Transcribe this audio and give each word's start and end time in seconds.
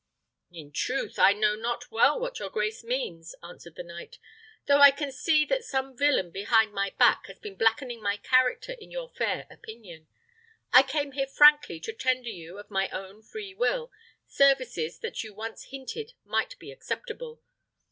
"In 0.51 0.71
truth, 0.71 1.19
I 1.19 1.31
know 1.33 1.53
not 1.55 1.91
well 1.91 2.19
what 2.19 2.39
your 2.39 2.49
grace 2.49 2.83
means," 2.83 3.35
answered 3.43 3.75
the 3.75 3.83
knight, 3.83 4.17
"though 4.65 4.79
I 4.79 4.89
can 4.89 5.11
see 5.11 5.45
that 5.45 5.63
some 5.63 5.95
villain 5.95 6.31
behind 6.31 6.73
my 6.73 6.95
back 6.97 7.27
has 7.27 7.37
been 7.37 7.55
blackening 7.55 8.01
my 8.01 8.17
character 8.17 8.71
in 8.71 8.89
your 8.89 9.09
fair 9.09 9.45
opinion. 9.51 10.07
I 10.73 10.81
came 10.81 11.11
here 11.11 11.27
frankly 11.27 11.79
to 11.81 11.93
tender 11.93 12.29
you, 12.29 12.57
of 12.57 12.71
my 12.71 12.89
own 12.89 13.21
free 13.21 13.53
will, 13.53 13.91
services 14.25 14.97
that 15.01 15.23
you 15.23 15.35
once 15.35 15.65
hinted 15.65 16.13
might 16.25 16.57
be 16.57 16.71
acceptable. 16.71 17.39